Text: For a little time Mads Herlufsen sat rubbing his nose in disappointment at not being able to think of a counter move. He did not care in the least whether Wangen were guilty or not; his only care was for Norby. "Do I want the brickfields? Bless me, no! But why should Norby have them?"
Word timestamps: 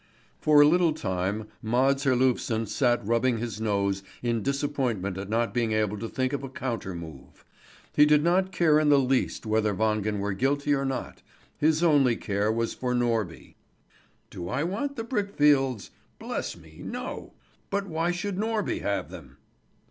For 0.39 0.61
a 0.61 0.67
little 0.67 0.93
time 0.93 1.45
Mads 1.61 2.05
Herlufsen 2.05 2.65
sat 2.67 3.05
rubbing 3.05 3.37
his 3.37 3.61
nose 3.61 4.01
in 4.23 4.41
disappointment 4.41 5.15
at 5.15 5.29
not 5.29 5.53
being 5.53 5.73
able 5.73 5.99
to 5.99 6.09
think 6.09 6.33
of 6.33 6.43
a 6.43 6.49
counter 6.49 6.95
move. 6.95 7.45
He 7.95 8.07
did 8.07 8.23
not 8.23 8.51
care 8.51 8.79
in 8.79 8.89
the 8.89 8.97
least 8.97 9.45
whether 9.45 9.75
Wangen 9.75 10.17
were 10.17 10.33
guilty 10.33 10.73
or 10.73 10.85
not; 10.85 11.21
his 11.59 11.83
only 11.83 12.15
care 12.15 12.51
was 12.51 12.73
for 12.73 12.95
Norby. 12.95 13.53
"Do 14.31 14.49
I 14.49 14.63
want 14.63 14.95
the 14.95 15.03
brickfields? 15.03 15.91
Bless 16.17 16.57
me, 16.57 16.81
no! 16.83 17.33
But 17.69 17.85
why 17.85 18.09
should 18.09 18.37
Norby 18.39 18.81
have 18.81 19.11
them?" 19.11 19.37